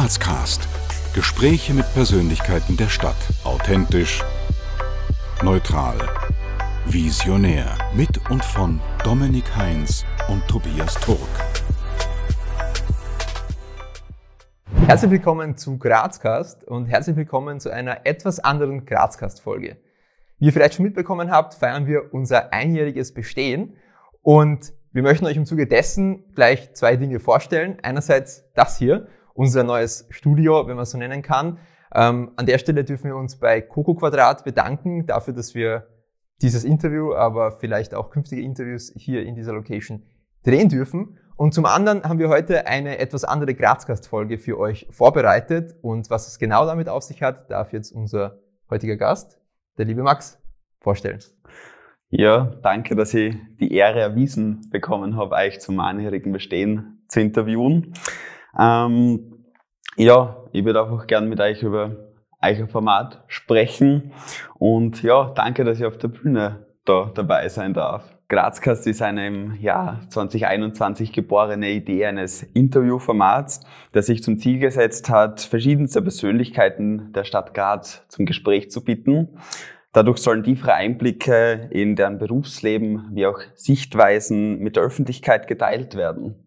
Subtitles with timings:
[0.00, 0.68] Grazcast.
[1.12, 3.16] Gespräche mit Persönlichkeiten der Stadt.
[3.42, 4.22] Authentisch,
[5.42, 5.98] neutral,
[6.86, 7.76] visionär.
[7.96, 11.18] Mit und von Dominik Heinz und Tobias Turk.
[14.86, 19.78] Herzlich willkommen zu Grazcast und herzlich willkommen zu einer etwas anderen Grazcast-Folge.
[20.38, 23.74] Wie ihr vielleicht schon mitbekommen habt, feiern wir unser einjähriges Bestehen
[24.22, 27.78] und wir möchten euch im Zuge dessen gleich zwei Dinge vorstellen.
[27.82, 29.08] Einerseits das hier,
[29.38, 31.58] unser neues Studio, wenn man es so nennen kann.
[31.94, 35.86] Ähm, an der Stelle dürfen wir uns bei Coco Quadrat bedanken dafür, dass wir
[36.42, 40.02] dieses Interview, aber vielleicht auch künftige Interviews hier in dieser Location
[40.42, 41.18] drehen dürfen.
[41.36, 45.76] Und zum anderen haben wir heute eine etwas andere Grazcast-Folge für euch vorbereitet.
[45.82, 49.40] Und was es genau damit auf sich hat, darf jetzt unser heutiger Gast,
[49.78, 50.42] der liebe Max,
[50.80, 51.20] vorstellen.
[52.10, 57.94] Ja, danke, dass ich die Ehre erwiesen bekommen habe, euch zum einjährigen Bestehen zu interviewen.
[58.58, 59.37] Ähm,
[59.98, 61.96] ja, ich würde einfach gern mit euch über
[62.40, 64.12] euer Format sprechen
[64.58, 68.04] und ja, danke, dass ich auf der Bühne da dabei sein darf.
[68.28, 75.10] Grazcast ist eine im Jahr 2021 geborene Idee eines Interviewformats, das sich zum Ziel gesetzt
[75.10, 79.38] hat, verschiedenste Persönlichkeiten der Stadt Graz zum Gespräch zu bitten.
[79.92, 86.46] Dadurch sollen tiefere Einblicke in deren Berufsleben wie auch Sichtweisen mit der Öffentlichkeit geteilt werden.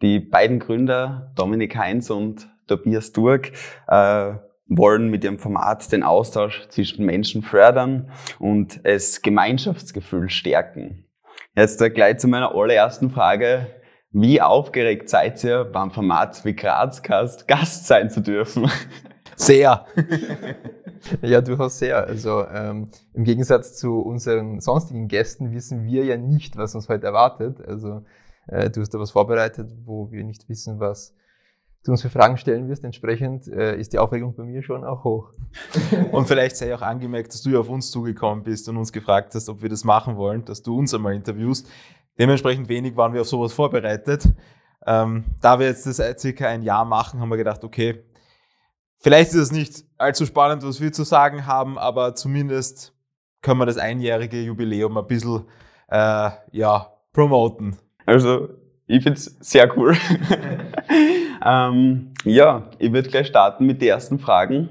[0.00, 3.52] Die beiden Gründer, Dominik Heinz und Tobias Durk,
[3.88, 4.34] äh,
[4.68, 11.06] wollen mit ihrem Format den Austausch zwischen Menschen fördern und es Gemeinschaftsgefühl stärken.
[11.56, 13.66] Jetzt gleich zu meiner allerersten Frage.
[14.10, 18.70] Wie aufgeregt seid ihr beim Format wie Grazcast Gast sein zu dürfen?
[19.36, 19.86] Sehr.
[21.22, 22.04] ja, durchaus sehr.
[22.06, 27.06] Also ähm, im Gegensatz zu unseren sonstigen Gästen wissen wir ja nicht, was uns heute
[27.06, 27.60] erwartet.
[27.60, 28.02] Also
[28.48, 31.14] äh, du hast da was vorbereitet, wo wir nicht wissen, was
[31.88, 32.84] du uns für Fragen stellen wirst.
[32.84, 35.32] Entsprechend äh, ist die Aufregung bei mir schon auch hoch.
[36.12, 39.34] und vielleicht sei auch angemerkt, dass du ja auf uns zugekommen bist und uns gefragt
[39.34, 41.68] hast, ob wir das machen wollen, dass du uns einmal interviewst.
[42.18, 44.28] Dementsprechend wenig waren wir auf sowas vorbereitet.
[44.86, 48.04] Ähm, da wir jetzt das circa ein Jahr machen, haben wir gedacht, okay,
[48.98, 52.94] vielleicht ist es nicht allzu spannend, was wir zu sagen haben, aber zumindest
[53.40, 55.44] können wir das einjährige Jubiläum ein bisschen
[55.88, 57.76] äh, ja, promoten.
[58.04, 58.48] Also,
[58.86, 59.96] ich finde es sehr cool.
[61.44, 64.68] ähm, ja, ich würde gleich starten mit den ersten Fragen,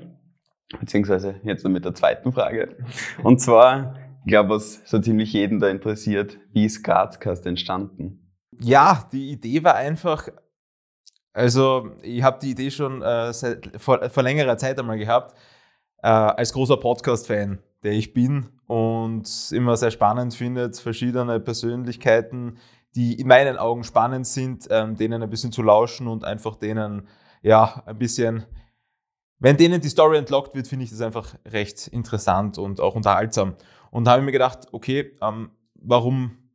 [0.79, 2.77] beziehungsweise jetzt noch mit der zweiten Frage.
[3.23, 3.95] Und zwar,
[4.25, 8.27] ich glaube, was so ziemlich jeden da interessiert, wie ist Grazcast entstanden?
[8.59, 10.29] Ja, die Idee war einfach,
[11.33, 15.37] also ich habe die Idee schon äh, seit, vor, vor, längerer Zeit einmal gehabt,
[16.01, 22.57] äh, als großer Podcast-Fan, der ich bin und immer sehr spannend findet, verschiedene Persönlichkeiten
[22.97, 27.07] die in meinen Augen spannend sind, ähm, denen ein bisschen zu lauschen und einfach denen,
[27.43, 28.47] ja, ein bisschen,
[29.37, 33.53] wenn denen die Story entlockt wird, finde ich das einfach recht interessant und auch unterhaltsam.
[33.91, 36.46] Und da habe ich mir gedacht, okay, ähm, warum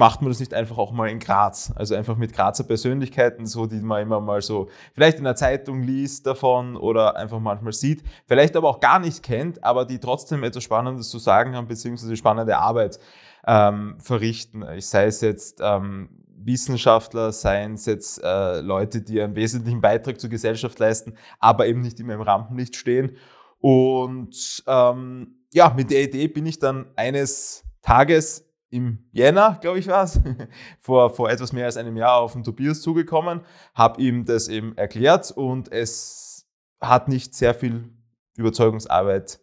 [0.00, 1.74] macht man das nicht einfach auch mal in Graz?
[1.76, 5.82] Also einfach mit Grazer Persönlichkeiten, so die man immer mal so vielleicht in der Zeitung
[5.82, 10.42] liest davon oder einfach manchmal sieht, vielleicht aber auch gar nicht kennt, aber die trotzdem
[10.42, 12.98] etwas Spannendes zu sagen haben, beziehungsweise spannende Arbeit
[13.46, 14.64] ähm, verrichten.
[14.74, 20.18] Ich sei es jetzt ähm, Wissenschaftler, seien es jetzt äh, Leute, die einen wesentlichen Beitrag
[20.18, 23.18] zur Gesellschaft leisten, aber eben nicht immer im Rampenlicht stehen.
[23.58, 29.88] Und ähm, ja, mit der Idee bin ich dann eines Tages im Jänner, glaube ich
[29.88, 30.20] war es,
[30.80, 33.40] vor, vor etwas mehr als einem Jahr auf den Tobias zugekommen,
[33.74, 36.48] habe ihm das eben erklärt und es
[36.80, 37.90] hat nicht sehr viel
[38.36, 39.40] Überzeugungsarbeit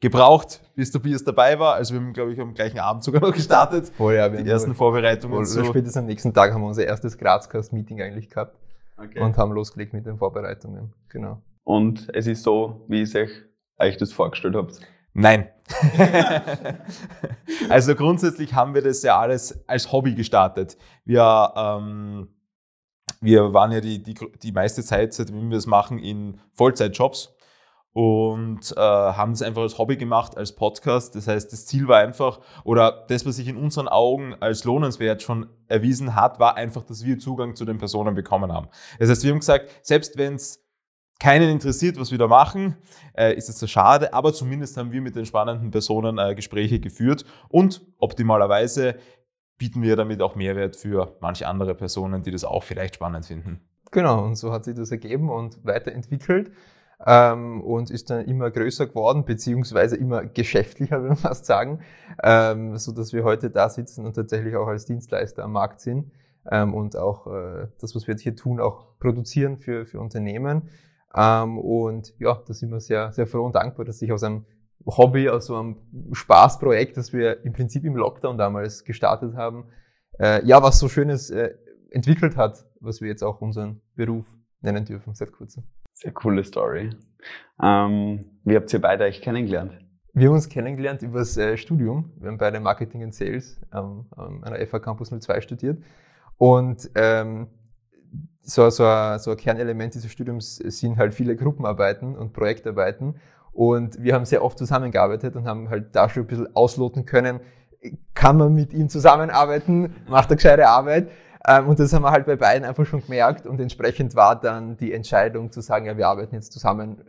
[0.00, 1.74] gebraucht, bis Tobias dabei war.
[1.74, 3.88] Also wir haben, glaube ich, am gleichen Abend sogar noch gestartet.
[3.88, 5.36] Voll, ja, die ersten Vorbereitungen.
[5.36, 5.64] Voll, so.
[5.64, 8.56] Spätestens am nächsten Tag haben wir unser erstes Grazcast-Meeting eigentlich gehabt
[8.96, 9.20] okay.
[9.20, 10.94] und haben losgelegt mit den Vorbereitungen.
[11.10, 11.42] Genau.
[11.64, 13.30] Und es ist so, wie ich euch,
[13.78, 14.80] euch das vorgestellt habt?
[15.12, 15.48] Nein.
[17.68, 20.76] also grundsätzlich haben wir das ja alles als Hobby gestartet.
[21.04, 22.28] Wir, ähm,
[23.20, 27.34] wir waren ja die, die, die meiste Zeit, seitdem wir es machen, in Vollzeitjobs
[27.92, 31.16] und äh, haben es einfach als Hobby gemacht, als Podcast.
[31.16, 35.22] Das heißt, das Ziel war einfach, oder das, was sich in unseren Augen als lohnenswert
[35.22, 38.68] schon erwiesen hat, war einfach, dass wir Zugang zu den Personen bekommen haben.
[38.98, 40.64] Das heißt, wir haben gesagt, selbst wenn es
[41.20, 42.76] keinen interessiert, was wir da machen,
[43.16, 46.80] äh, ist es so schade, aber zumindest haben wir mit den spannenden Personen äh, Gespräche
[46.80, 48.96] geführt und optimalerweise
[49.58, 53.60] bieten wir damit auch Mehrwert für manche andere Personen, die das auch vielleicht spannend finden.
[53.92, 56.50] Genau, und so hat sich das ergeben und weiterentwickelt
[57.04, 61.80] ähm, und ist dann immer größer geworden, beziehungsweise immer geschäftlicher, würde man fast sagen,
[62.22, 66.10] ähm, so dass wir heute da sitzen und tatsächlich auch als Dienstleister am Markt sind
[66.50, 70.70] ähm, und auch äh, das, was wir hier tun, auch produzieren für, für Unternehmen.
[71.14, 74.46] Ähm, und ja, da sind wir sehr, sehr froh und dankbar, dass sich aus einem
[74.86, 75.76] Hobby, aus so einem
[76.12, 79.64] Spaßprojekt, das wir im Prinzip im Lockdown damals gestartet haben,
[80.18, 81.54] äh, ja, was so Schönes äh,
[81.90, 84.26] entwickelt hat, was wir jetzt auch unseren Beruf
[84.60, 85.64] nennen dürfen seit kurzem.
[85.92, 86.90] Sehr coole Story.
[87.62, 89.78] Ähm, wie habt ihr beide euch kennengelernt?
[90.12, 92.12] Wir haben uns kennengelernt über das äh, Studium.
[92.18, 95.82] Wir haben beide Marketing and Sales ähm, an einer FH Campus 02 studiert.
[96.36, 97.48] Und ähm,
[98.42, 103.16] so, so, ein, so ein Kernelement dieses Studiums sind halt viele Gruppenarbeiten und Projektarbeiten.
[103.52, 107.40] Und wir haben sehr oft zusammengearbeitet und haben halt da schon ein bisschen ausloten können,
[108.14, 111.10] kann man mit ihm zusammenarbeiten, macht er gescheite Arbeit.
[111.46, 114.76] Ähm, und das haben wir halt bei beiden einfach schon gemerkt und entsprechend war dann
[114.76, 117.02] die Entscheidung zu sagen, ja, wir arbeiten jetzt zusammen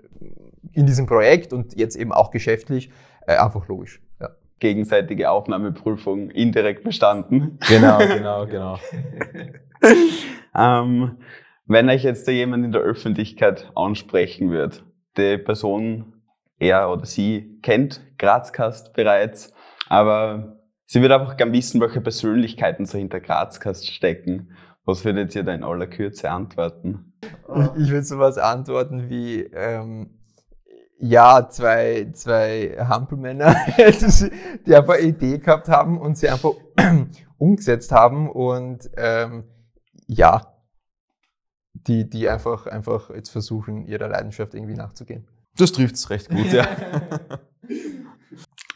[0.72, 2.92] in diesem Projekt und jetzt eben auch geschäftlich,
[3.28, 4.02] äh, einfach logisch.
[4.22, 4.30] Ja.
[4.60, 7.60] Gegenseitige Aufnahmeprüfung indirekt bestanden.
[7.68, 8.80] Genau, genau, genau.
[10.56, 11.18] ähm,
[11.66, 14.84] wenn euch jetzt da jemand in der Öffentlichkeit ansprechen wird,
[15.18, 16.14] die Person,
[16.60, 19.54] er oder sie kennt Grazcast bereits,
[19.88, 24.52] aber sie wird einfach gern wissen, welche Persönlichkeiten so hinter Grazcast stecken.
[24.86, 27.14] Was würdet ihr da in aller Kürze antworten?
[27.22, 30.22] Ich, ich würde sowas antworten wie, ähm,
[31.04, 33.56] ja, zwei, zwei Hampelmänner,
[34.66, 36.52] die einfach eine Idee gehabt haben und sie einfach
[37.38, 39.46] umgesetzt haben und ähm,
[40.12, 40.58] ja,
[41.74, 45.28] die, die einfach, einfach jetzt versuchen, ihrer Leidenschaft irgendwie nachzugehen.
[45.58, 46.68] Das trifft es recht gut, ja.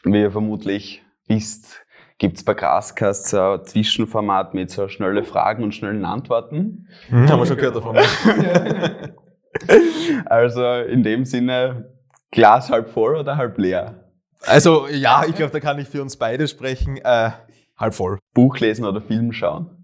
[0.04, 1.86] Wie ihr vermutlich wisst,
[2.20, 6.88] gibt es bei Grascast so ein Zwischenformat mit so schnelle Fragen und schnellen Antworten.
[7.10, 7.30] Mhm.
[7.30, 7.98] Haben wir schon gehört davon.
[10.26, 11.94] also in dem Sinne,
[12.31, 14.12] Glas halb voll oder halb leer?
[14.42, 16.98] Also ja, ich glaube, da kann ich für uns beide sprechen.
[16.98, 17.31] Äh,
[17.78, 18.20] halb voll.
[18.34, 19.75] Buch lesen oder Film schauen?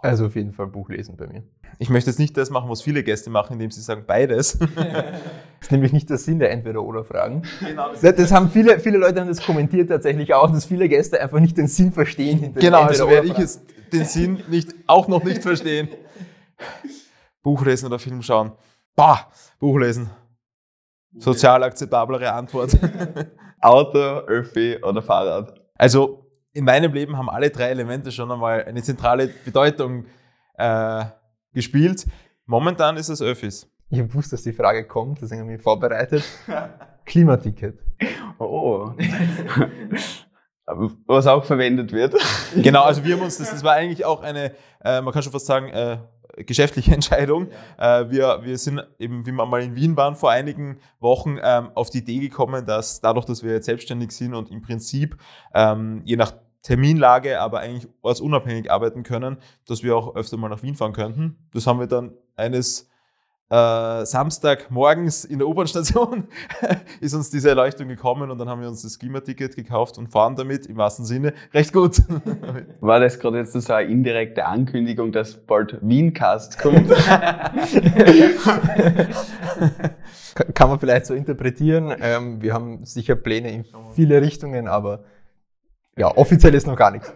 [0.00, 1.42] Also auf jeden Fall Buch lesen bei mir.
[1.78, 4.58] Ich möchte jetzt nicht das machen, was viele Gäste machen, indem sie sagen beides.
[4.58, 4.68] das
[5.60, 7.42] ist nämlich nicht der Sinn der Entweder-Oder-Fragen.
[7.60, 7.90] Genau.
[8.00, 11.40] Das, das, haben viele, viele Leute haben das kommentiert tatsächlich auch, dass viele Gäste einfach
[11.40, 13.62] nicht den Sinn verstehen hinter Genau, also werde ich jetzt
[13.92, 15.88] den Sinn nicht, auch noch nicht verstehen.
[17.42, 18.52] Buch lesen oder Film schauen.
[18.94, 20.10] Bah, Buch lesen.
[21.16, 22.76] Sozial akzeptablere Antwort.
[23.60, 25.54] Auto, Öffi oder Fahrrad?
[25.74, 26.27] Also
[26.58, 30.06] in meinem Leben haben alle drei Elemente schon einmal eine zentrale Bedeutung
[30.54, 31.04] äh,
[31.54, 32.04] gespielt.
[32.46, 33.70] Momentan ist es Öffis.
[33.90, 36.24] Ich habe gewusst, dass die Frage kommt, deswegen habe ich mich vorbereitet.
[37.04, 37.78] Klimaticket.
[38.40, 38.92] Oh.
[41.06, 42.14] Was auch verwendet wird.
[42.54, 44.52] Genau, also wir haben uns, das, das war eigentlich auch eine,
[44.84, 45.98] äh, man kann schon fast sagen, äh,
[46.44, 47.48] geschäftliche Entscheidung.
[47.78, 51.70] Äh, wir, wir sind eben, wie wir mal in Wien waren vor einigen Wochen, ähm,
[51.74, 55.16] auf die Idee gekommen, dass dadurch, dass wir jetzt selbstständig sind und im Prinzip
[55.52, 56.32] ähm, je nach
[56.62, 61.36] Terminlage, aber eigentlich ortsunabhängig arbeiten können, dass wir auch öfter mal nach Wien fahren könnten.
[61.52, 62.88] Das haben wir dann eines
[63.50, 66.28] äh, Samstagmorgens in der U-Bahn-Station
[67.00, 70.36] ist uns diese Erleuchtung gekommen und dann haben wir uns das Klimaticket gekauft und fahren
[70.36, 72.02] damit im wahrsten Sinne recht gut.
[72.80, 76.90] War das gerade jetzt so eine indirekte Ankündigung, dass bald Wiencast kommt?
[80.54, 81.96] Kann man vielleicht so interpretieren.
[82.02, 83.64] Ähm, wir haben sicher Pläne in
[83.94, 85.04] viele Richtungen, aber
[85.98, 87.12] ja, offiziell ist noch gar nichts.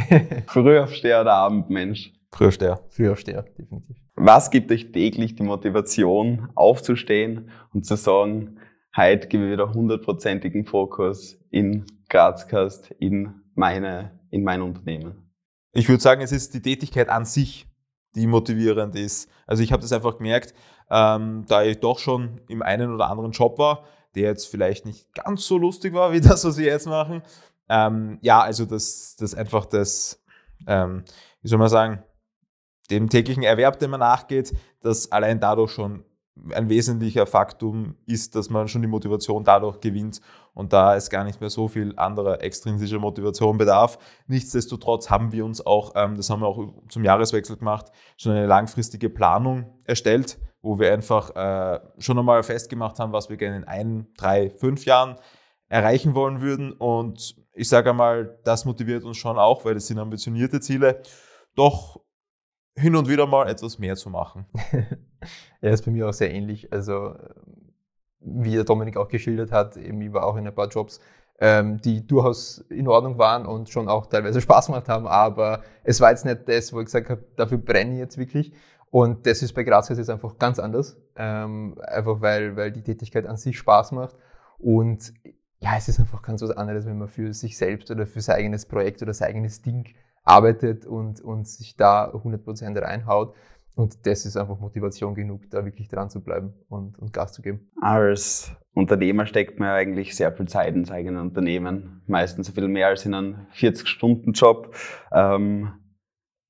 [0.48, 2.12] Frühaufsteher oder Abendmensch?
[2.32, 2.80] Frühaufsteher.
[2.90, 3.96] Frühaufsteher, definitiv.
[4.16, 8.58] Was gibt euch täglich die Motivation, aufzustehen und zu sagen,
[8.96, 15.30] heute gebe ich wieder hundertprozentigen Fokus in Grazcast, in meine, in mein Unternehmen?
[15.72, 17.66] Ich würde sagen, es ist die Tätigkeit an sich,
[18.14, 19.30] die motivierend ist.
[19.46, 20.54] Also ich habe das einfach gemerkt,
[20.90, 23.84] ähm, da ich doch schon im einen oder anderen Job war,
[24.14, 27.22] der jetzt vielleicht nicht ganz so lustig war wie das, was wir jetzt machen,
[27.68, 30.22] ähm, ja, also das, das einfach das,
[30.66, 31.04] ähm,
[31.42, 32.02] wie soll man sagen,
[32.90, 36.04] dem täglichen Erwerb, den man nachgeht, dass allein dadurch schon
[36.52, 40.20] ein wesentlicher Faktum ist, dass man schon die Motivation dadurch gewinnt
[40.52, 43.98] und da es gar nicht mehr so viel anderer extrinsischer Motivation bedarf.
[44.26, 48.46] Nichtsdestotrotz haben wir uns auch, ähm, das haben wir auch zum Jahreswechsel gemacht, schon eine
[48.46, 53.64] langfristige Planung erstellt, wo wir einfach äh, schon einmal festgemacht haben, was wir gerne in
[53.64, 55.16] ein, drei, fünf Jahren
[55.68, 59.98] erreichen wollen würden und ich sage einmal, das motiviert uns schon auch, weil es sind
[59.98, 61.02] ambitionierte Ziele,
[61.54, 62.00] doch
[62.76, 64.46] hin und wieder mal etwas mehr zu machen.
[65.62, 66.70] ja, ist bei mir auch sehr ähnlich.
[66.72, 67.14] Also,
[68.20, 71.00] wie der Dominik auch geschildert hat, eben ich war auch in ein paar Jobs,
[71.38, 76.00] ähm, die durchaus in Ordnung waren und schon auch teilweise Spaß gemacht haben, aber es
[76.00, 78.52] war jetzt nicht das, wo ich gesagt habe, dafür brenne ich jetzt wirklich.
[78.90, 83.26] Und das ist bei Grazia jetzt einfach ganz anders, ähm, einfach weil, weil die Tätigkeit
[83.26, 84.16] an sich Spaß macht
[84.58, 85.12] und
[85.60, 88.36] ja, es ist einfach ganz was anderes, wenn man für sich selbst oder für sein
[88.36, 89.94] eigenes Projekt oder sein eigenes Ding
[90.24, 93.34] arbeitet und, und sich da 100% reinhaut.
[93.74, 97.42] und das ist einfach Motivation genug, da wirklich dran zu bleiben und, und Gas zu
[97.42, 97.70] geben.
[97.80, 102.02] Als Unternehmer steckt man ja eigentlich sehr viel Zeit ins eigene Unternehmen.
[102.06, 104.74] Meistens so viel mehr als in einem 40-Stunden-Job.
[105.12, 105.72] Ähm,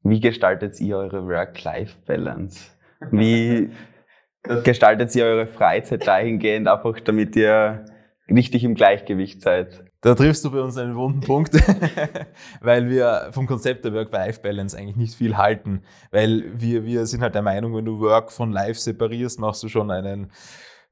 [0.02, 2.70] wie gestaltet ihr eure Work-Life-Balance?
[3.10, 3.70] Wie
[4.64, 7.84] gestaltet ihr eure Freizeit dahingehend, einfach damit ihr
[8.28, 9.85] richtig im Gleichgewicht seid?
[10.00, 11.54] Da triffst du bei uns einen wunden Punkt,
[12.61, 15.83] weil wir vom Konzept der Work-Life-Balance eigentlich nicht viel halten.
[16.11, 19.68] Weil wir, wir sind halt der Meinung, wenn du Work von Life separierst, machst du
[19.68, 20.30] schon einen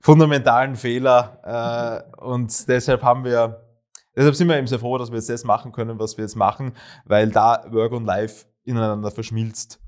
[0.00, 2.05] fundamentalen Fehler.
[2.19, 3.62] Äh, und deshalb haben wir,
[4.17, 6.37] deshalb sind wir eben sehr froh, dass wir jetzt das machen können, was wir jetzt
[6.37, 6.73] machen,
[7.05, 9.81] weil da Work und Life ineinander verschmilzt.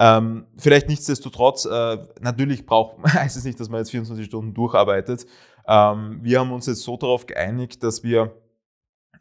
[0.00, 5.26] Ähm, vielleicht nichtsdestotrotz, äh, natürlich braucht, heißt es nicht, dass man jetzt 24 Stunden durcharbeitet.
[5.66, 8.34] Ähm, wir haben uns jetzt so darauf geeinigt, dass wir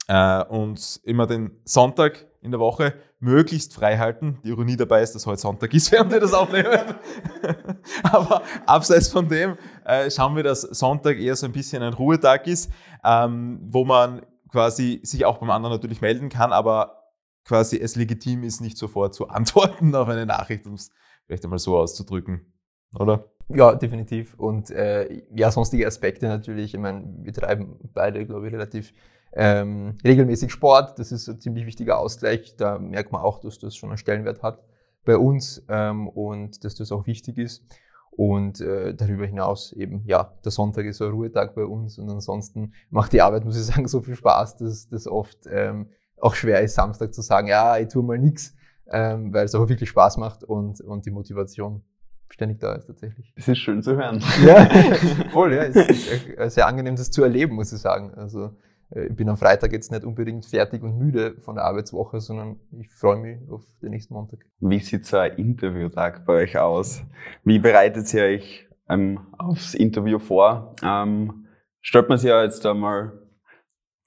[0.07, 4.39] äh, uns immer den Sonntag in der Woche möglichst frei halten.
[4.43, 6.95] Die Ironie dabei ist, dass heute Sonntag ist, während wir das aufnehmen.
[8.03, 12.47] Aber abseits von dem äh, schauen wir, dass Sonntag eher so ein bisschen ein Ruhetag
[12.47, 12.71] ist,
[13.03, 16.99] ähm, wo man quasi sich auch beim anderen natürlich melden kann, aber
[17.45, 20.91] quasi es legitim ist, nicht sofort zu antworten auf eine Nachricht, um es
[21.25, 22.53] vielleicht einmal so auszudrücken,
[22.97, 23.29] oder?
[23.49, 24.35] Ja, definitiv.
[24.35, 26.73] Und äh, ja, sonstige Aspekte natürlich.
[26.73, 28.93] Ich meine, wir treiben beide, glaube ich, relativ
[29.33, 30.99] ähm, regelmäßig Sport.
[30.99, 32.55] Das ist ein ziemlich wichtiger Ausgleich.
[32.57, 34.63] Da merkt man auch, dass das schon einen Stellenwert hat
[35.03, 37.63] bei uns ähm, und dass das auch wichtig ist.
[38.11, 42.73] Und äh, darüber hinaus eben, ja, der Sonntag ist ein Ruhetag bei uns und ansonsten
[42.89, 46.61] macht die Arbeit, muss ich sagen, so viel Spaß, dass das oft ähm, auch schwer
[46.61, 48.55] ist, Samstag zu sagen, ja, ich tue mal nix,
[48.91, 51.81] ähm, weil es auch wirklich Spaß macht und, und die Motivation
[52.29, 53.33] ständig da ist tatsächlich.
[53.35, 54.23] Das ist schön zu hören.
[54.45, 54.65] Ja,
[55.31, 55.63] voll, ja.
[55.63, 58.13] Es ist sehr angenehm, das zu erleben, muss ich sagen.
[58.15, 58.51] Also
[58.91, 62.59] äh, ich bin am Freitag jetzt nicht unbedingt fertig und müde von der Arbeitswoche, sondern
[62.79, 64.39] ich freue mich auf den nächsten Montag.
[64.59, 67.03] Wie sieht so ein Interviewtag bei euch aus?
[67.43, 70.75] Wie bereitet ihr euch ähm, aufs Interview vor?
[70.83, 71.47] Ähm,
[71.81, 73.13] stellt man sich ja jetzt einmal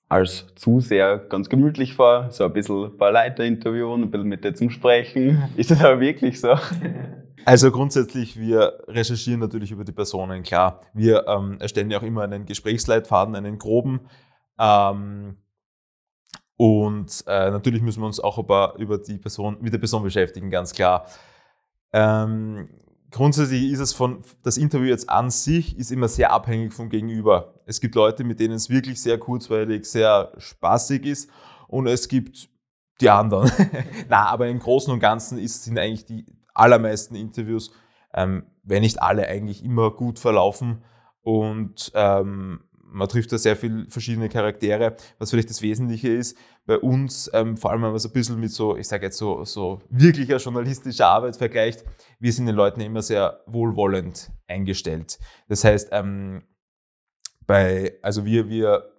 [0.08, 4.44] als Zuseher ganz gemütlich vor, so ein bisschen ein paar Leute interviewen, ein bisschen mit
[4.44, 5.42] dir zum Sprechen.
[5.56, 6.54] Ist das aber wirklich so?
[7.44, 10.80] Also grundsätzlich, wir recherchieren natürlich über die Personen, klar.
[10.94, 14.00] Wir ähm, erstellen ja auch immer einen Gesprächsleitfaden, einen groben.
[14.58, 15.36] Ähm,
[16.56, 20.50] und äh, natürlich müssen wir uns auch über, über die Person, mit der Person beschäftigen,
[20.50, 21.06] ganz klar.
[21.92, 22.68] Ähm,
[23.10, 27.54] grundsätzlich ist es von, das Interview jetzt an sich ist immer sehr abhängig vom Gegenüber.
[27.66, 31.30] Es gibt Leute, mit denen es wirklich sehr kurzweilig, sehr spaßig ist
[31.68, 32.48] und es gibt
[33.00, 33.50] die anderen.
[34.08, 37.72] Na, aber im Großen und Ganzen ist, sind eigentlich die allermeisten Interviews,
[38.14, 40.84] ähm, wenn nicht alle, eigentlich immer gut verlaufen
[41.22, 42.60] und ähm,
[42.92, 46.36] man trifft da sehr viele verschiedene Charaktere, was vielleicht das Wesentliche ist.
[46.66, 49.16] Bei uns, ähm, vor allem wenn man es ein bisschen mit so, ich sage jetzt
[49.16, 51.84] so, so wirklicher journalistischer Arbeit vergleicht,
[52.20, 55.18] wir sind den Leuten immer sehr wohlwollend eingestellt.
[55.48, 56.42] Das heißt, ähm,
[57.46, 58.92] bei, also wir, wir,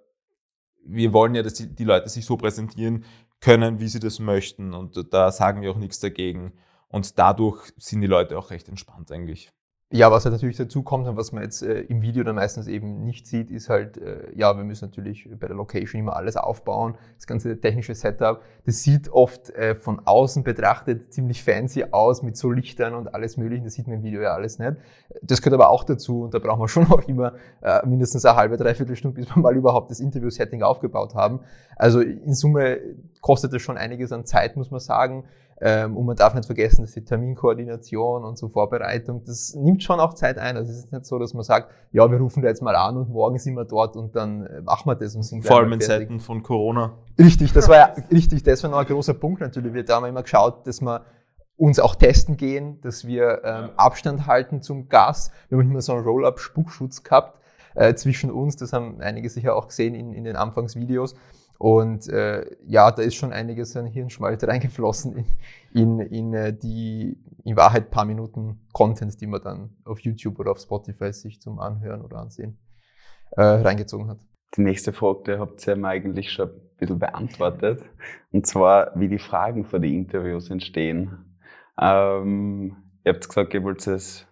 [0.85, 3.05] wir wollen ja, dass die, die Leute sich so präsentieren
[3.39, 4.73] können, wie sie das möchten.
[4.73, 6.53] Und da sagen wir auch nichts dagegen.
[6.93, 9.51] Und dadurch sind die Leute auch recht entspannt eigentlich.
[9.91, 12.67] Ja, was halt natürlich dazu kommt und was man jetzt äh, im Video dann meistens
[12.67, 16.35] eben nicht sieht, ist halt, äh, ja, wir müssen natürlich bei der Location immer alles
[16.35, 18.41] aufbauen, das ganze technische Setup.
[18.65, 23.37] Das sieht oft äh, von außen betrachtet ziemlich fancy aus mit so Lichtern und alles
[23.37, 23.63] mögliche.
[23.63, 24.77] Das sieht man im Video ja alles nicht.
[25.21, 28.35] Das gehört aber auch dazu und da brauchen wir schon auch immer äh, mindestens eine
[28.35, 31.41] halbe, dreiviertel Stunde, bis wir mal überhaupt das Interview-Setting aufgebaut haben.
[31.75, 32.79] Also in Summe
[33.21, 35.25] kostet das schon einiges an Zeit, muss man sagen.
[35.61, 39.99] Ähm, und man darf nicht vergessen, dass die Terminkoordination und so Vorbereitung, das nimmt schon
[39.99, 40.57] auch Zeit ein.
[40.57, 42.97] Also es ist nicht so, dass man sagt, ja, wir rufen da jetzt mal an
[42.97, 45.71] und morgen sind wir dort und dann äh, machen wir das und sind Vor allem
[45.73, 46.93] in Zeiten von Corona.
[47.17, 49.73] Richtig, das war ja richtig, das war noch ein großer Punkt natürlich.
[49.73, 51.05] Wir haben immer geschaut, dass wir
[51.55, 55.31] uns auch testen gehen, dass wir ähm, Abstand halten zum Gast.
[55.49, 57.39] Wir haben immer so einen Roll-up-Spuckschutz gehabt
[57.75, 58.55] äh, zwischen uns.
[58.55, 61.15] Das haben einige sicher auch gesehen in, in den Anfangsvideos.
[61.63, 65.15] Und äh, ja, da ist schon einiges an Hirnschmalz reingeflossen
[65.71, 70.39] in, in, in äh, die in Wahrheit paar Minuten Content, die man dann auf YouTube
[70.39, 72.57] oder auf Spotify sich zum Anhören oder Ansehen
[73.37, 74.19] äh, reingezogen hat.
[74.57, 77.81] Die nächste Frage habt ihr mir eigentlich schon ein bisschen beantwortet.
[78.33, 81.17] Und zwar, wie die Fragen für die Interviews entstehen.
[81.79, 84.27] Ähm, ihr habt gesagt, ihr wollt es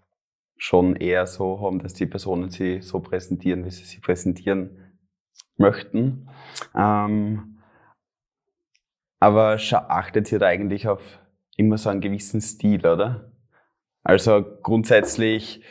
[0.58, 4.81] schon eher so haben, dass die Personen sie so präsentieren, wie sie sich präsentieren
[5.58, 6.30] möchten.
[6.76, 7.58] Ähm,
[9.20, 11.20] aber achtet ihr da eigentlich auf
[11.58, 13.32] immer so einen gewissen Stil, oder?
[14.04, 15.64] Also grundsätzlich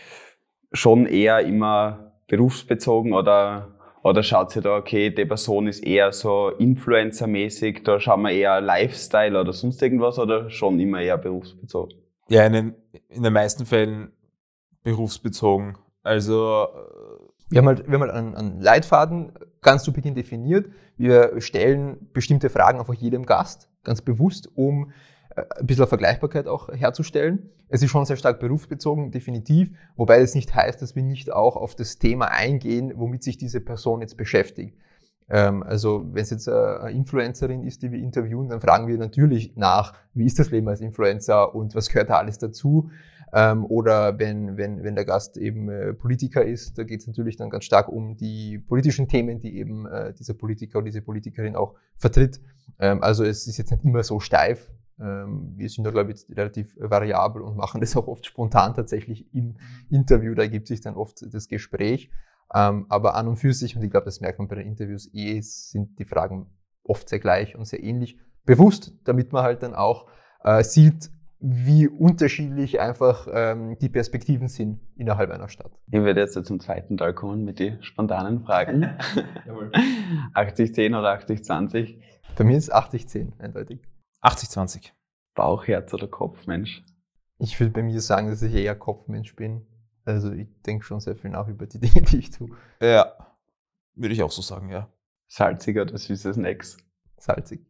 [0.73, 6.53] schon eher immer berufsbezogen oder, oder schaut ihr da, okay, die Person ist eher so
[6.57, 11.99] Influencer-mäßig, da schauen wir eher Lifestyle oder sonst irgendwas oder schon immer eher berufsbezogen?
[12.29, 12.75] Ja, in den,
[13.09, 14.13] in den meisten Fällen
[14.85, 15.77] berufsbezogen.
[16.05, 16.69] Also
[17.51, 20.71] wir haben halt, wir haben halt einen, einen Leitfaden ganz zu Beginn definiert.
[20.97, 24.93] Wir stellen bestimmte Fragen einfach jedem Gast, ganz bewusst, um
[25.37, 27.51] äh, ein bisschen Vergleichbarkeit auch herzustellen.
[27.69, 31.57] Es ist schon sehr stark berufsbezogen, definitiv, wobei das nicht heißt, dass wir nicht auch
[31.57, 34.77] auf das Thema eingehen, womit sich diese Person jetzt beschäftigt.
[35.29, 39.57] Ähm, also wenn es jetzt eine Influencerin ist, die wir interviewen, dann fragen wir natürlich
[39.57, 42.91] nach, wie ist das Leben als Influencer und was gehört da alles dazu.
[43.33, 47.37] Ähm, oder wenn, wenn, wenn der Gast eben äh, Politiker ist, da geht es natürlich
[47.37, 51.55] dann ganz stark um die politischen Themen, die eben äh, dieser Politiker oder diese Politikerin
[51.55, 52.41] auch vertritt.
[52.79, 54.73] Ähm, also es ist jetzt nicht immer so steif.
[55.01, 59.33] Ähm, wir sind da, glaube ich, relativ variabel und machen das auch oft spontan tatsächlich
[59.33, 59.57] im
[59.91, 60.35] Interview.
[60.35, 62.11] Da ergibt sich dann oft das Gespräch.
[62.53, 65.09] Ähm, aber an und für sich, und ich glaube, das merkt man bei den Interviews
[65.15, 66.47] eh, sind die Fragen
[66.83, 68.19] oft sehr gleich und sehr ähnlich.
[68.45, 70.09] Bewusst, damit man halt dann auch
[70.43, 71.11] äh, sieht,
[71.41, 75.73] wie unterschiedlich einfach ähm, die Perspektiven sind innerhalb einer Stadt.
[75.87, 78.85] Ich werde jetzt zum zweiten Teil kommen mit den spontanen Fragen.
[80.35, 81.99] 80-10 oder 80-20?
[82.37, 83.81] Bei mir ist 80-10 eindeutig.
[84.23, 84.93] 80-20.
[85.35, 86.83] Bauch, Herz oder Kopf, Mensch?
[87.39, 89.67] Ich würde bei mir sagen, dass ich eher Kopfmensch bin.
[90.05, 92.51] Also ich denke schon sehr viel nach über die Dinge, die ich tue.
[92.83, 93.17] Ja,
[93.95, 94.93] würde ich auch so sagen, ja.
[95.27, 96.77] Salziger oder süße Snacks?
[97.17, 97.70] Salzig.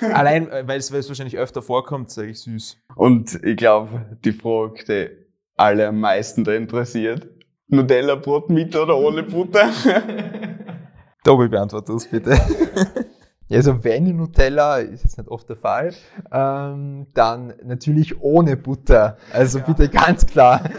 [0.00, 2.78] Allein, äh, weil es, weil es wahrscheinlich öfter vorkommt, sage ich süß.
[2.96, 5.08] Und ich glaube, die Frage, die
[5.56, 7.28] alle am meisten da interessiert,
[7.68, 9.70] Nutella-Brot mit oder ohne Butter?
[11.24, 12.38] Doppel beantwortet das bitte.
[13.48, 15.92] Ja, also wenn Nutella, ist jetzt nicht oft der Fall,
[16.32, 19.18] ähm, dann natürlich ohne Butter.
[19.32, 19.64] Also ja.
[19.64, 20.62] bitte ganz klar.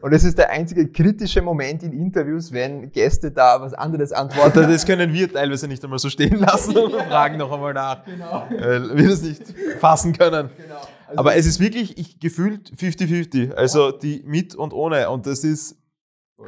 [0.00, 4.68] Und es ist der einzige kritische Moment in Interviews, wenn Gäste da was anderes antworten.
[4.68, 8.04] Das können wir teilweise nicht einmal so stehen lassen und fragen noch einmal nach.
[8.04, 8.48] Genau.
[8.50, 9.42] Weil wir das nicht
[9.78, 10.50] fassen können.
[10.56, 10.74] Genau.
[11.06, 13.54] Also Aber es ist wirklich ich, gefühlt 50-50.
[13.54, 15.08] Also die mit und ohne.
[15.08, 15.76] Und das ist,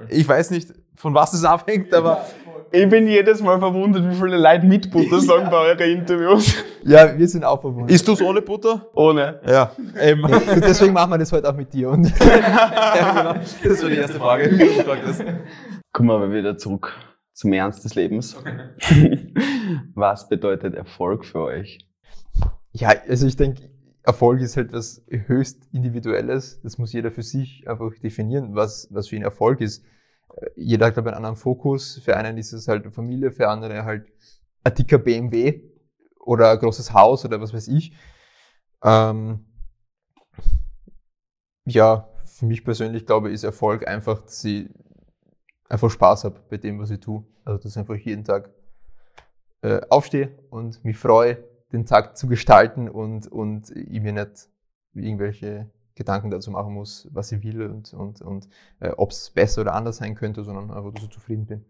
[0.08, 2.24] ich weiß nicht, von was es abhängt, aber
[2.74, 6.54] ich bin jedes Mal verwundert, wie viele Leute mit Butter sagen bei euren Interviews.
[6.82, 7.92] Ja, wir sind auch verwundert.
[7.92, 8.88] Isst du es ohne Butter?
[8.94, 9.40] Ohne.
[9.46, 9.72] Ja.
[10.00, 10.22] Eben.
[10.60, 11.90] Deswegen machen wir das heute auch mit dir.
[11.90, 13.44] Und ja, genau.
[13.62, 15.38] Das war die erste Frage.
[15.92, 16.92] Kommen wir wieder zurück
[17.32, 18.36] zum Ernst des Lebens.
[18.36, 19.32] Okay.
[19.94, 21.86] Was bedeutet Erfolg für euch?
[22.72, 23.70] Ja, also ich denke,
[24.02, 26.60] Erfolg ist halt was höchst Individuelles.
[26.62, 29.84] Das muss jeder für sich einfach definieren, was, was für ihn Erfolg ist
[30.56, 32.00] jeder hat, glaube einen anderen Fokus.
[32.04, 34.06] Für einen ist es halt Familie, für andere halt
[34.64, 35.62] ein dicker BMW
[36.20, 37.96] oder ein großes Haus oder was weiß ich.
[38.82, 39.46] Ähm,
[41.66, 44.68] ja, für mich persönlich glaube ich, ist Erfolg einfach, dass ich
[45.68, 47.24] einfach Spaß habe bei dem, was ich tue.
[47.44, 48.50] Also, dass ich einfach jeden Tag
[49.62, 54.48] äh, aufstehe und mich freue, den Tag zu gestalten und, und ich mir nicht
[54.94, 58.48] irgendwelche Gedanken dazu machen muss, was ich will und, und, und
[58.80, 61.64] äh, ob es besser oder anders sein könnte, sondern einfach, dass ich zufrieden bin.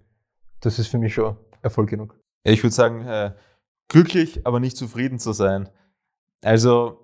[0.60, 2.18] Das ist für mich schon Erfolg genug.
[2.42, 3.34] Ich würde sagen, äh,
[3.88, 5.68] glücklich, aber nicht zufrieden zu sein.
[6.42, 7.00] Also,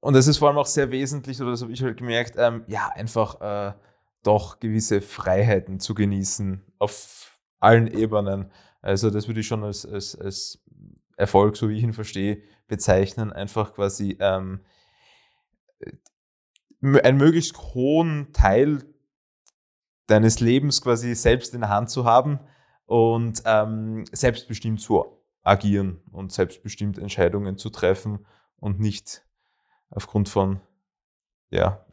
[0.00, 2.64] und das ist vor allem auch sehr wesentlich, oder das habe ich halt gemerkt, ähm,
[2.66, 3.74] ja, einfach äh,
[4.22, 8.50] doch gewisse Freiheiten zu genießen auf allen Ebenen.
[8.82, 10.64] Also, das würde ich schon als, als, als
[11.16, 13.32] Erfolg, so wie ich ihn verstehe, bezeichnen.
[13.32, 14.60] Einfach quasi ähm,
[16.82, 18.84] einen möglichst hohen Teil
[20.06, 22.40] deines Lebens quasi selbst in der Hand zu haben
[22.86, 25.04] und ähm, selbstbestimmt zu
[25.42, 29.24] agieren und selbstbestimmt Entscheidungen zu treffen und nicht
[29.90, 30.60] aufgrund von
[31.50, 31.84] ja,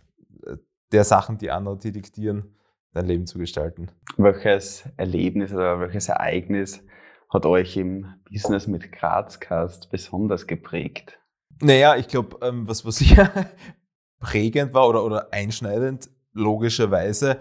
[0.91, 2.56] der Sachen, die andere dir diktieren,
[2.93, 3.91] dein Leben zu gestalten.
[4.17, 6.84] Welches Erlebnis oder welches Ereignis
[7.30, 11.19] hat euch im Business mit Grazcast besonders geprägt?
[11.62, 13.32] Naja, ich glaube, ähm, was, was sicher
[14.20, 17.39] prägend war oder, oder einschneidend, logischerweise,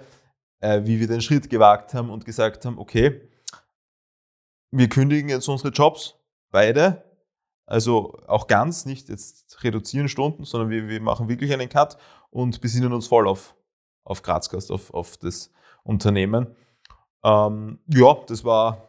[0.61, 3.21] äh, wie wir den Schritt gewagt haben und gesagt haben, okay,
[4.71, 6.17] wir kündigen jetzt unsere Jobs,
[6.51, 7.05] beide,
[7.67, 11.97] also auch ganz, nicht jetzt reduzieren Stunden, sondern wir, wir machen wirklich einen Cut
[12.31, 13.55] und besinnen uns voll auf,
[14.05, 15.51] auf Grazgast, auf, auf das
[15.85, 16.55] Unternehmen.
[17.25, 18.89] Ähm, ja, das war,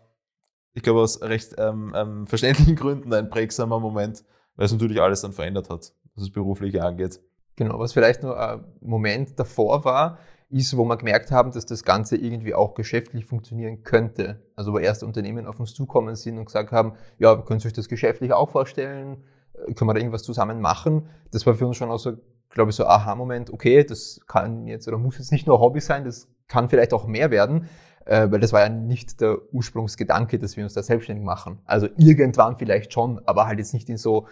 [0.73, 4.23] ich glaube, aus recht ähm, ähm, verständlichen Gründen ein prägsamer Moment,
[4.55, 7.19] weil es natürlich alles dann verändert hat, was das Berufliche angeht.
[7.55, 10.17] Genau, was vielleicht nur ein Moment davor war,
[10.49, 14.41] ist, wo wir gemerkt haben, dass das Ganze irgendwie auch geschäftlich funktionieren könnte.
[14.55, 17.73] Also wo erste Unternehmen auf uns zukommen sind und gesagt haben, ja, könnt ihr euch
[17.73, 19.23] das geschäftlich auch vorstellen?
[19.53, 21.09] Äh, können wir da irgendwas zusammen machen?
[21.31, 22.13] Das war für uns schon auch so,
[22.49, 25.79] glaube ich, so ein Aha-Moment, okay, das kann jetzt oder muss jetzt nicht nur Hobby
[25.79, 27.67] sein, das kann vielleicht auch mehr werden.
[28.05, 31.59] Äh, weil das war ja nicht der Ursprungsgedanke, dass wir uns da selbstständig machen.
[31.65, 34.27] Also irgendwann vielleicht schon, aber halt jetzt nicht in so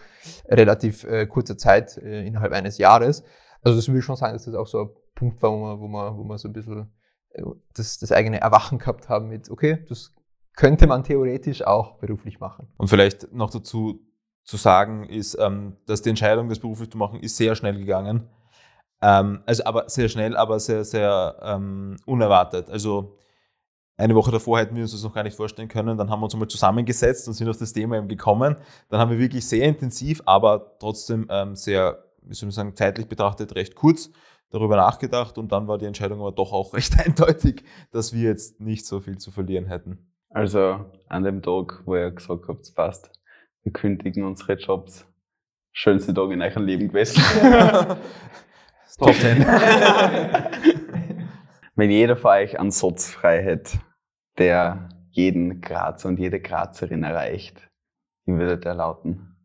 [0.48, 3.24] relativ äh, kurzer Zeit äh, innerhalb eines Jahres.
[3.62, 5.80] Also das würde ich schon sagen, dass das auch so ein Punkt war, wo man,
[5.80, 6.92] wo man, wo man so ein bisschen
[7.34, 7.44] äh,
[7.76, 10.14] das, das eigene Erwachen gehabt haben mit, okay, das
[10.56, 12.68] könnte man theoretisch auch beruflich machen.
[12.78, 14.02] Und vielleicht noch dazu
[14.44, 18.28] zu sagen ist, ähm, dass die Entscheidung, das beruflich zu machen, ist sehr schnell gegangen.
[19.02, 22.70] Ähm, also aber sehr schnell, aber sehr, sehr ähm, unerwartet.
[22.70, 23.18] Also
[24.02, 25.98] eine Woche davor hätten wir uns das noch gar nicht vorstellen können.
[25.98, 28.58] Dann haben wir uns einmal zusammengesetzt und sind auf das Thema eben gekommen.
[28.90, 33.08] Dann haben wir wirklich sehr intensiv, aber trotzdem ähm, sehr, wie soll man sagen, zeitlich
[33.08, 34.10] betrachtet recht kurz
[34.50, 38.60] darüber nachgedacht und dann war die Entscheidung aber doch auch recht eindeutig, dass wir jetzt
[38.60, 40.12] nicht so viel zu verlieren hätten.
[40.30, 43.12] Also an dem Tag, wo ihr gesagt habt, es passt,
[43.64, 45.06] wir kündigen unsere Jobs.
[45.74, 47.22] Schönste Tag in eurem Leben gewesen.
[48.98, 49.46] Top 10.
[51.76, 53.80] Wenn jeder von euch einen Satz frei hätte,
[54.42, 57.70] der jeden Grazer und jede Grazerin erreicht,
[58.26, 59.36] wie würde der lauten?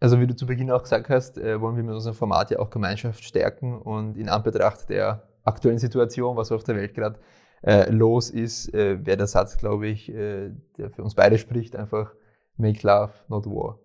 [0.00, 2.58] Also wie du zu Beginn auch gesagt hast, äh, wollen wir mit unserem Format ja
[2.58, 7.20] auch Gemeinschaft stärken und in Anbetracht der aktuellen Situation, was auf der Welt gerade
[7.62, 11.76] äh, los ist, äh, wäre der Satz, glaube ich, äh, der für uns beide spricht,
[11.76, 12.12] einfach
[12.56, 13.78] Make Love, not War.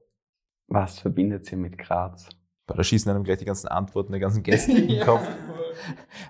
[0.67, 2.27] Was verbindet sie mit Graz?
[2.65, 5.27] Bei der schießen einem gleich die ganzen Antworten der ganzen Gäste in den Kopf.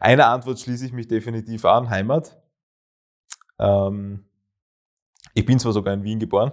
[0.01, 2.40] Eine Antwort schließe ich mich definitiv an, Heimat.
[3.61, 4.25] Ähm,
[5.33, 6.51] ich bin zwar sogar in Wien geboren,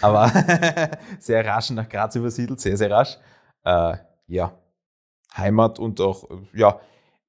[0.00, 0.30] aber
[1.18, 3.18] sehr rasch nach Graz übersiedelt, sehr, sehr rasch.
[3.64, 3.96] Äh,
[4.28, 4.52] ja,
[5.36, 6.80] Heimat und auch, ja,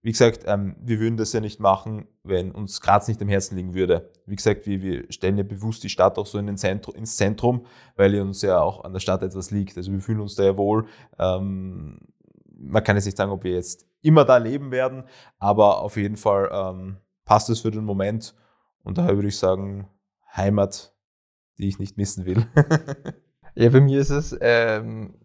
[0.03, 3.55] wie gesagt, ähm, wir würden das ja nicht machen, wenn uns Graz nicht am Herzen
[3.55, 4.11] liegen würde.
[4.25, 7.17] Wie gesagt, wir, wir stellen ja bewusst die Stadt auch so in den Zentrum, ins
[7.17, 7.65] Zentrum,
[7.95, 9.77] weil uns ja auch an der Stadt etwas liegt.
[9.77, 10.87] Also wir fühlen uns da ja wohl.
[11.19, 11.99] Ähm,
[12.57, 15.03] man kann jetzt nicht sagen, ob wir jetzt immer da leben werden,
[15.37, 18.33] aber auf jeden Fall ähm, passt es für den Moment.
[18.83, 19.87] Und daher würde ich sagen,
[20.35, 20.93] Heimat,
[21.57, 22.45] die ich nicht missen will.
[23.55, 25.15] ja, bei mir ist es, ähm,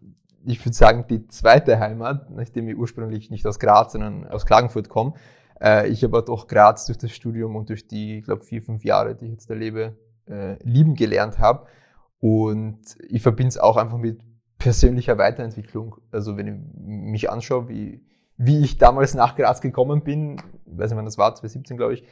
[0.45, 4.89] ich würde sagen, die zweite Heimat, nachdem ich ursprünglich nicht aus Graz, sondern aus Klagenfurt
[4.89, 5.13] komme.
[5.61, 8.83] Äh, ich aber doch Graz durch das Studium und durch die, ich glaube, vier, fünf
[8.83, 11.67] Jahre, die ich jetzt da lebe, äh, lieben gelernt habe.
[12.19, 14.21] Und ich verbinde es auch einfach mit
[14.57, 15.95] persönlicher Weiterentwicklung.
[16.11, 18.05] Also wenn ich mich anschaue, wie,
[18.37, 22.03] wie ich damals nach Graz gekommen bin, weiß nicht wann das war, 2017 glaube ich,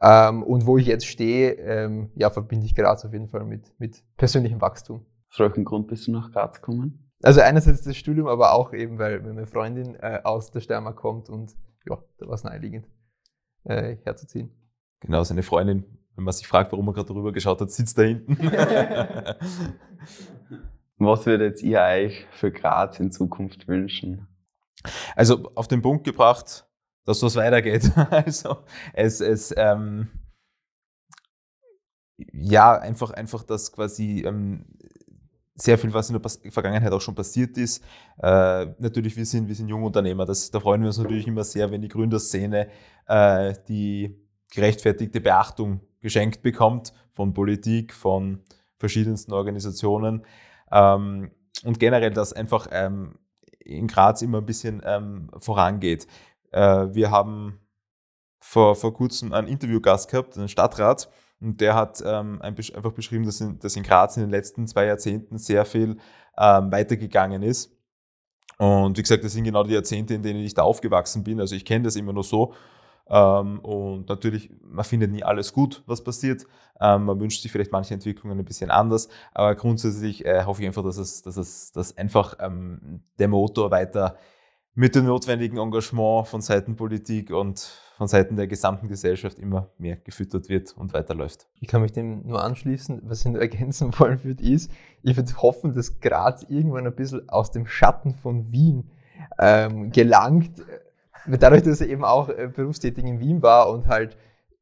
[0.00, 3.72] ähm, und wo ich jetzt stehe, ähm, ja, verbinde ich Graz auf jeden Fall mit,
[3.78, 5.06] mit persönlichem Wachstum.
[5.30, 7.10] Aus welchem Grund bist du nach Graz gekommen?
[7.22, 11.30] Also einerseits das Studium, aber auch eben, weil meine Freundin äh, aus der Steiermark kommt
[11.30, 11.54] und
[11.88, 12.86] ja, da war es naheliegend,
[13.64, 14.50] äh, herzuziehen.
[15.00, 15.84] Genau, seine Freundin,
[16.16, 18.36] wenn man sich fragt, warum er gerade drüber geschaut hat, sitzt da hinten.
[20.98, 24.28] Was würdet ihr euch für Graz in Zukunft wünschen?
[25.16, 26.66] Also auf den Punkt gebracht,
[27.04, 27.90] dass was weitergeht.
[28.10, 28.58] Also
[28.92, 30.08] es, es ähm,
[32.32, 34.66] ja, einfach, einfach, dass quasi ähm,
[35.56, 37.82] sehr viel, was in der Vergangenheit auch schon passiert ist.
[38.18, 40.24] Äh, natürlich, wir sind, wir sind junge Unternehmer.
[40.24, 42.68] Das, da freuen wir uns natürlich immer sehr, wenn die Gründerszene
[43.06, 44.16] äh, die
[44.52, 48.42] gerechtfertigte Beachtung geschenkt bekommt von Politik, von
[48.78, 50.24] verschiedensten Organisationen.
[50.70, 51.30] Ähm,
[51.64, 53.18] und generell, dass einfach ähm,
[53.60, 56.06] in Graz immer ein bisschen ähm, vorangeht.
[56.54, 57.60] Äh, wir haben
[58.40, 63.40] vor, vor kurzem einen Interviewgast gehabt, einen Stadtrat, und der hat ähm, einfach beschrieben, dass
[63.40, 65.98] in, dass in, Graz in den letzten zwei Jahrzehnten sehr viel
[66.38, 67.76] ähm, weitergegangen ist.
[68.56, 71.40] Und wie gesagt, das sind genau die Jahrzehnte, in denen ich da aufgewachsen bin.
[71.40, 72.54] Also ich kenne das immer nur so.
[73.08, 76.46] Ähm, und natürlich, man findet nie alles gut, was passiert.
[76.80, 79.08] Ähm, man wünscht sich vielleicht manche Entwicklungen ein bisschen anders.
[79.32, 83.70] Aber grundsätzlich äh, hoffe ich einfach, dass es, dass es dass einfach ähm, der Motor
[83.70, 84.16] weiter
[84.74, 87.60] mit dem notwendigen Engagement von Seiten Politik und
[87.96, 91.46] von Seiten der gesamten Gesellschaft immer mehr gefüttert wird und weiterläuft.
[91.60, 93.02] Ich kann mich dem nur anschließen.
[93.04, 94.70] Was ich nur ergänzen wollen würde, ist,
[95.02, 98.90] ich würde hoffen, dass Graz irgendwann ein bisschen aus dem Schatten von Wien
[99.38, 100.50] ähm, gelangt.
[101.26, 104.16] Dadurch, dass er eben auch äh, berufstätig in Wien war und halt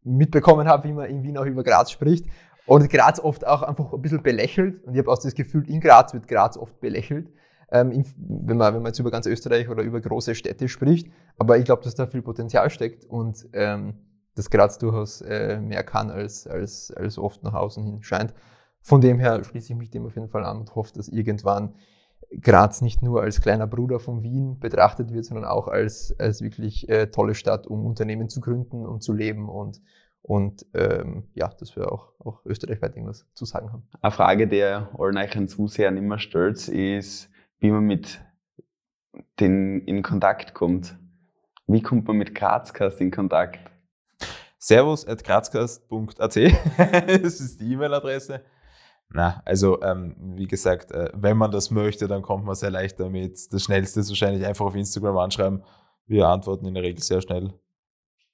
[0.05, 2.27] mitbekommen habe, wie man in Wien auch über Graz spricht.
[2.67, 4.85] Und Graz oft auch einfach ein bisschen belächelt.
[4.85, 7.29] Und ich habe auch das Gefühl, in Graz wird Graz oft belächelt
[7.73, 11.11] ähm, wenn, man, wenn man jetzt über ganz Österreich oder über große Städte spricht.
[11.39, 13.95] Aber ich glaube, dass da viel Potenzial steckt und ähm,
[14.35, 18.35] dass Graz durchaus äh, mehr kann, als, als, als oft nach außen hin scheint.
[18.83, 21.75] Von dem her schließe ich mich dem auf jeden Fall an und hoffe, dass irgendwann
[22.41, 26.89] Graz nicht nur als kleiner Bruder von Wien betrachtet wird, sondern auch als, als wirklich
[26.89, 29.81] äh, tolle Stadt, um Unternehmen zu gründen und zu leben und
[30.25, 33.83] und ähm, ja, dass wir auch, auch österreichweit irgendwas zu sagen haben.
[34.01, 37.29] Eine Frage, die allen euch Zusehern immer stellt, ist,
[37.63, 38.21] wie man mit
[39.39, 40.99] den in Kontakt kommt.
[41.69, 43.71] Wie kommt man mit Grazcast in Kontakt?
[44.59, 46.37] servus.grazcast.at.
[47.23, 48.43] das ist die E-Mail-Adresse.
[49.11, 52.99] Na, also ähm, wie gesagt, äh, wenn man das möchte, dann kommt man sehr leicht
[52.99, 53.53] damit.
[53.53, 55.63] Das Schnellste ist wahrscheinlich einfach auf Instagram anschreiben.
[56.07, 57.53] Wir antworten in der Regel sehr schnell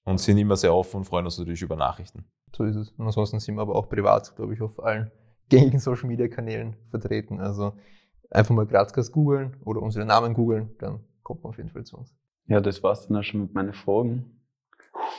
[0.04, 2.24] und sind immer sehr offen und freuen uns natürlich über Nachrichten.
[2.56, 2.90] So ist es.
[2.92, 5.10] Und ansonsten sind wir aber auch privat, glaube ich, auf allen
[5.50, 7.40] gängigen Social Media Kanälen vertreten.
[7.40, 7.74] Also
[8.30, 11.96] einfach mal Grazcast googeln oder unsere Namen googeln, dann kommt man auf jeden Fall zu
[11.96, 12.14] uns.
[12.46, 14.40] Ja, das war's dann auch schon mit meinen Fragen.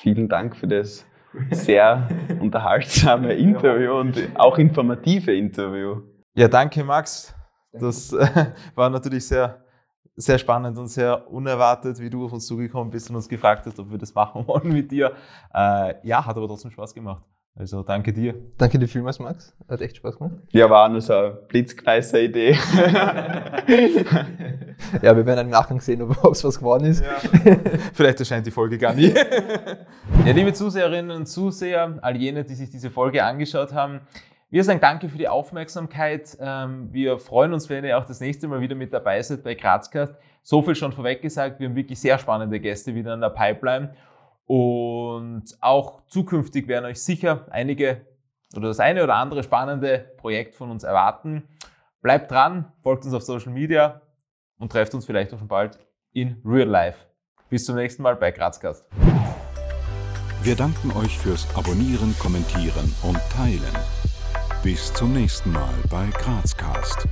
[0.01, 1.05] Vielen Dank für das
[1.51, 2.07] sehr
[2.41, 6.01] unterhaltsame Interview und auch informative Interview.
[6.35, 7.35] Ja, danke Max.
[7.71, 8.11] Das
[8.75, 9.63] war natürlich sehr,
[10.15, 13.79] sehr spannend und sehr unerwartet, wie du auf uns zugekommen bist und uns gefragt hast,
[13.79, 15.13] ob wir das machen wollen mit dir.
[15.53, 17.23] Äh, ja, hat aber trotzdem Spaß gemacht.
[17.55, 18.35] Also danke dir.
[18.57, 19.53] Danke dir vielmals, Max.
[19.67, 20.35] Hat echt Spaß gemacht.
[20.51, 22.51] Ja, war nur so eine blitzkreise Idee.
[25.01, 27.03] ja, wir werden im Nachgang sehen, ob es was geworden ist.
[27.03, 27.17] Ja.
[27.93, 29.13] Vielleicht erscheint die Folge gar nie.
[30.25, 33.99] ja, liebe Zuseherinnen und Zuseher, all jene, die sich diese Folge angeschaut haben,
[34.51, 36.35] wir sagen danke für die Aufmerksamkeit.
[36.39, 39.53] Ähm, wir freuen uns, wenn ihr auch das nächste Mal wieder mit dabei seid bei
[39.53, 40.15] Grazcast.
[40.41, 43.93] So viel schon vorweg gesagt, wir haben wirklich sehr spannende Gäste wieder in der Pipeline.
[44.49, 48.07] Und auch zukünftig werden euch sicher einige
[48.55, 51.43] oder das eine oder andere spannende Projekt von uns erwarten.
[52.01, 54.01] Bleibt dran, folgt uns auf Social Media
[54.57, 55.77] und trefft uns vielleicht auch schon bald
[56.13, 57.05] in Real Life.
[57.51, 58.87] Bis zum nächsten Mal bei Grazcast.
[60.41, 63.75] Wir danken euch fürs Abonnieren, Kommentieren und Teilen.
[64.63, 67.07] Bis zum nächsten Mal bei Grazcast.